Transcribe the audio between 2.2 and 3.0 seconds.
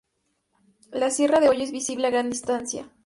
distancia.